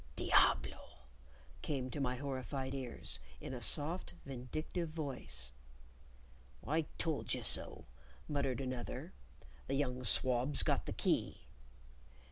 [0.15, 1.01] "Diablo!"
[1.61, 5.51] came to my horrified ears, in a soft, vindictive voice.
[6.65, 7.85] "I told ye so,"
[8.27, 9.13] muttered another;
[9.67, 11.41] "the young swab's got the key."